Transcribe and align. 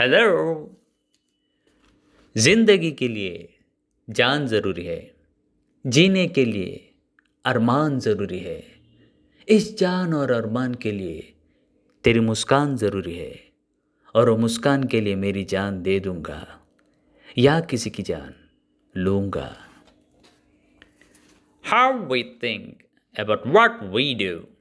Hello 0.00 0.76
ज़िंदगी 2.36 2.90
के 2.92 3.08
लिए 3.08 3.58
जान 4.10 4.46
ज़रूरी 4.46 4.84
है। 4.84 5.14
जीने 5.86 6.28
के 6.28 6.44
लिए 6.44 6.90
अरमान 7.44 7.98
ज़रूरी 7.98 8.38
है। 8.38 8.64
इस 9.48 9.78
जान 9.78 10.14
और 10.14 10.30
अरमान 10.30 10.74
के 10.74 10.92
लिए 10.92 11.34
तेरी 12.04 12.20
मुस्कान 12.20 12.76
ज़रूरी 12.76 13.14
है। 13.14 13.40
और 14.14 14.30
वो 14.30 14.36
मुस्कान 14.36 14.84
के 14.84 15.00
लिए 15.00 15.16
मेरी 15.16 15.44
जान 15.44 15.82
दे 15.82 16.00
दूँगा। 16.00 16.60
या 17.38 17.60
किसी 17.60 17.90
की 17.90 18.02
जान 18.02 18.34
लूँगा। 18.96 19.56
How 21.64 22.08
we 22.08 22.24
think 22.42 22.78
about 23.20 23.42
what 23.42 23.94
we 23.94 24.14
do. 24.14 24.57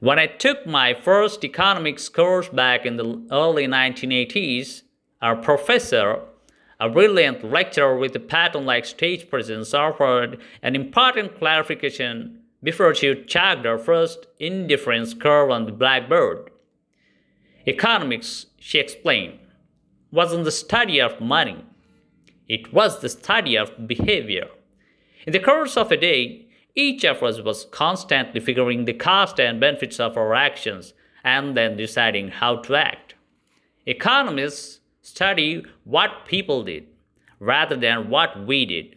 When 0.00 0.20
I 0.20 0.26
took 0.26 0.64
my 0.64 0.94
first 0.94 1.44
economics 1.44 2.08
course 2.08 2.48
back 2.48 2.86
in 2.86 2.96
the 2.96 3.20
early 3.32 3.66
1980s, 3.66 4.82
our 5.20 5.34
professor, 5.34 6.20
a 6.78 6.88
brilliant 6.88 7.42
lecturer 7.42 7.98
with 7.98 8.14
a 8.14 8.20
Patton 8.20 8.64
like 8.64 8.86
stage 8.86 9.28
presence, 9.28 9.74
offered 9.74 10.38
an 10.62 10.76
important 10.76 11.36
clarification 11.36 12.42
before 12.62 12.94
she 12.94 13.24
chalked 13.24 13.64
her 13.64 13.76
first 13.76 14.28
indifference 14.38 15.14
curve 15.14 15.50
on 15.50 15.66
the 15.66 15.72
blackboard. 15.72 16.48
Economics, 17.66 18.46
she 18.60 18.78
explained, 18.78 19.40
wasn't 20.12 20.44
the 20.44 20.52
study 20.52 21.00
of 21.00 21.20
money, 21.20 21.64
it 22.46 22.72
was 22.72 23.00
the 23.00 23.08
study 23.08 23.56
of 23.56 23.88
behavior. 23.88 24.46
In 25.26 25.32
the 25.32 25.40
course 25.40 25.76
of 25.76 25.90
a 25.90 25.96
day, 25.96 26.47
each 26.78 27.02
of 27.04 27.24
us 27.24 27.40
was 27.40 27.64
constantly 27.72 28.40
figuring 28.40 28.84
the 28.84 28.92
cost 28.92 29.40
and 29.40 29.58
benefits 29.58 29.98
of 29.98 30.16
our 30.16 30.32
actions 30.32 30.94
and 31.24 31.56
then 31.56 31.76
deciding 31.76 32.28
how 32.28 32.54
to 32.54 32.76
act. 32.76 33.16
Economists 33.84 34.78
study 35.02 35.64
what 35.82 36.24
people 36.24 36.62
did 36.62 36.86
rather 37.40 37.76
than 37.76 38.08
what 38.08 38.46
we 38.46 38.64
did 38.64 38.94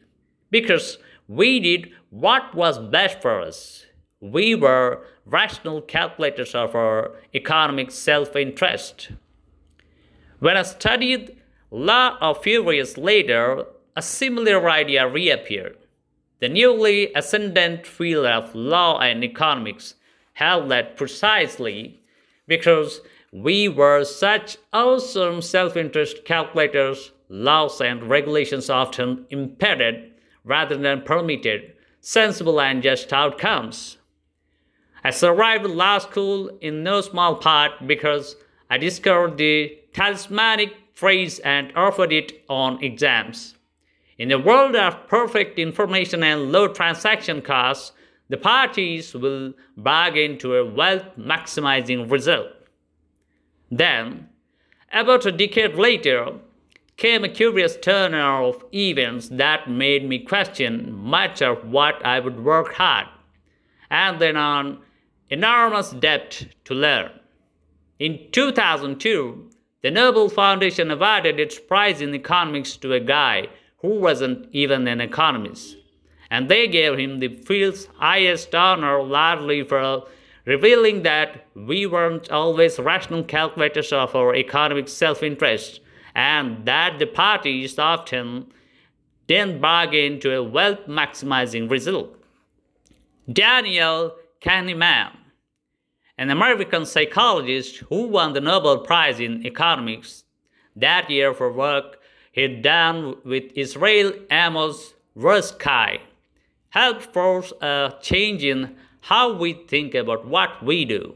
because 0.51 0.99
we 1.27 1.59
did 1.59 1.91
what 2.11 2.53
was 2.53 2.77
best 2.77 3.19
for 3.19 3.41
us. 3.41 3.87
We 4.19 4.53
were 4.53 5.03
rational 5.25 5.81
calculators 5.81 6.53
of 6.53 6.75
our 6.75 7.13
economic 7.33 7.89
self 7.89 8.35
interest. 8.35 9.09
When 10.37 10.55
I 10.55 10.61
studied 10.61 11.35
law 11.71 12.17
a 12.21 12.35
few 12.35 12.69
years 12.69 12.95
later, 12.95 13.65
a 13.95 14.03
similar 14.03 14.69
idea 14.69 15.07
reappeared. 15.07 15.77
The 16.41 16.49
newly 16.49 17.13
ascendant 17.13 17.85
field 17.85 18.25
of 18.25 18.55
law 18.55 18.99
and 18.99 19.23
economics 19.23 19.93
held 20.33 20.71
that 20.71 20.97
precisely 20.97 21.99
because 22.47 23.01
we 23.31 23.69
were 23.69 24.03
such 24.03 24.57
awesome 24.73 25.43
self 25.43 25.77
interest 25.77 26.25
calculators, 26.25 27.11
laws 27.29 27.79
and 27.79 28.09
regulations 28.09 28.71
often 28.71 29.27
impeded 29.29 30.13
rather 30.43 30.75
than 30.75 31.03
permitted 31.03 31.73
sensible 31.99 32.59
and 32.59 32.81
just 32.81 33.13
outcomes. 33.13 33.97
I 35.03 35.11
survived 35.11 35.65
law 35.67 35.99
school 35.99 36.49
in 36.59 36.81
no 36.81 37.01
small 37.01 37.35
part 37.35 37.85
because 37.85 38.35
I 38.67 38.79
discovered 38.79 39.37
the 39.37 39.77
talismanic 39.93 40.73
phrase 40.93 41.37
and 41.37 41.71
offered 41.75 42.11
it 42.11 42.43
on 42.49 42.83
exams. 42.83 43.53
In 44.21 44.31
a 44.31 44.37
world 44.37 44.75
of 44.75 45.07
perfect 45.07 45.57
information 45.57 46.21
and 46.21 46.51
low 46.51 46.67
transaction 46.67 47.41
costs, 47.41 47.91
the 48.29 48.37
parties 48.37 49.15
will 49.15 49.55
bargain 49.75 50.37
to 50.37 50.57
a 50.57 50.63
wealth 50.63 51.07
maximizing 51.17 52.07
result. 52.11 52.51
Then, 53.71 54.29
about 54.93 55.25
a 55.25 55.31
decade 55.31 55.73
later, 55.73 56.33
came 56.97 57.23
a 57.23 57.29
curious 57.29 57.75
turn 57.77 58.13
of 58.13 58.63
events 58.71 59.29
that 59.29 59.67
made 59.67 60.07
me 60.07 60.19
question 60.19 60.93
much 60.93 61.41
of 61.41 61.67
what 61.67 62.05
I 62.05 62.19
would 62.19 62.43
work 62.43 62.73
hard 62.73 63.07
and 63.89 64.21
then 64.21 64.37
on 64.37 64.83
enormous 65.31 65.89
depth 65.93 66.45
to 66.65 66.75
learn. 66.75 67.09
In 67.97 68.27
2002, 68.31 69.49
the 69.81 69.89
Nobel 69.89 70.29
Foundation 70.29 70.91
awarded 70.91 71.39
its 71.39 71.57
prize 71.57 72.01
in 72.01 72.13
economics 72.13 72.77
to 72.77 72.93
a 72.93 72.99
guy 72.99 73.47
who 73.81 73.99
wasn't 73.99 74.47
even 74.51 74.87
an 74.87 75.01
economist. 75.01 75.77
And 76.29 76.49
they 76.49 76.67
gave 76.67 76.97
him 76.97 77.19
the 77.19 77.27
field's 77.27 77.87
highest 77.97 78.55
honor 78.55 79.03
largely 79.03 79.63
for 79.63 80.03
revealing 80.45 81.03
that 81.03 81.45
we 81.55 81.85
weren't 81.85 82.31
always 82.31 82.79
rational 82.79 83.23
calculators 83.23 83.91
of 83.91 84.15
our 84.15 84.35
economic 84.35 84.87
self 84.87 85.23
interest 85.23 85.81
and 86.15 86.65
that 86.65 86.99
the 86.99 87.05
parties 87.05 87.77
often 87.77 88.47
didn't 89.27 89.61
bargain 89.61 90.19
to 90.19 90.35
a 90.35 90.43
wealth 90.43 90.85
maximizing 90.87 91.69
result. 91.69 92.15
Daniel 93.31 94.15
Kahneman, 94.41 95.15
an 96.17 96.29
American 96.29 96.85
psychologist 96.85 97.77
who 97.89 98.07
won 98.07 98.33
the 98.33 98.41
Nobel 98.41 98.79
Prize 98.79 99.19
in 99.19 99.45
Economics 99.45 100.23
that 100.75 101.09
year 101.09 101.33
for 101.33 101.51
work 101.51 102.00
he'd 102.31 102.61
done 102.61 103.15
with 103.23 103.51
Israel 103.55 104.13
Amos 104.29 104.93
Tversky, 105.17 105.99
helped 106.69 107.13
force 107.13 107.51
a 107.61 107.93
change 108.01 108.43
in 108.43 108.75
how 109.01 109.33
we 109.33 109.53
think 109.53 109.93
about 109.93 110.25
what 110.25 110.63
we 110.63 110.85
do. 110.85 111.15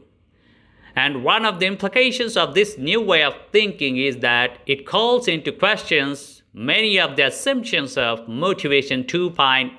And 0.94 1.22
one 1.22 1.44
of 1.44 1.60
the 1.60 1.66
implications 1.66 2.36
of 2.36 2.54
this 2.54 2.78
new 2.78 3.00
way 3.00 3.22
of 3.22 3.34
thinking 3.52 3.98
is 3.98 4.18
that 4.18 4.58
it 4.66 4.86
calls 4.86 5.28
into 5.28 5.52
questions 5.52 6.42
many 6.54 6.98
of 6.98 7.16
the 7.16 7.26
assumptions 7.26 7.98
of 7.98 8.26
motivation 8.26 9.06
to 9.06 9.30
2.0. 9.30 9.78